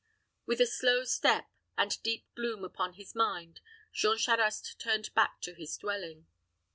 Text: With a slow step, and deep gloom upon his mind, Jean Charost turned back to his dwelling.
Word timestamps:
With 0.47 0.59
a 0.59 0.65
slow 0.65 1.03
step, 1.03 1.45
and 1.77 2.01
deep 2.01 2.25
gloom 2.33 2.63
upon 2.65 2.93
his 2.93 3.13
mind, 3.13 3.61
Jean 3.93 4.17
Charost 4.17 4.79
turned 4.79 5.13
back 5.13 5.39
to 5.41 5.53
his 5.53 5.77
dwelling. 5.77 6.25